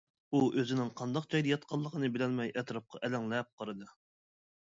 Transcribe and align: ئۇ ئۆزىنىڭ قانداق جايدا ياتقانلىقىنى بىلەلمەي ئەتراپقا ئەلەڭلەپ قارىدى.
ئۇ 0.35 0.39
ئۆزىنىڭ 0.59 0.87
قانداق 1.01 1.27
جايدا 1.35 1.51
ياتقانلىقىنى 1.51 2.09
بىلەلمەي 2.15 2.49
ئەتراپقا 2.61 3.03
ئەلەڭلەپ 3.09 3.53
قارىدى. 3.61 3.91